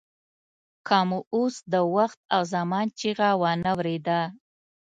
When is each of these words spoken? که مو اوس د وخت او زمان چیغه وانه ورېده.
که 0.87 0.99
مو 1.09 1.19
اوس 1.35 1.55
د 1.71 1.75
وخت 1.95 2.19
او 2.35 2.41
زمان 2.53 2.87
چیغه 2.99 3.29
وانه 3.41 3.71
ورېده. 3.77 4.21